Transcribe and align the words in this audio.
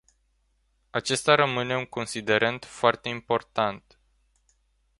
Acesta 0.89 1.35
rămâne 1.35 1.75
un 1.77 1.85
considerent 1.85 2.65
foarte 2.65 3.09
important. 3.09 3.99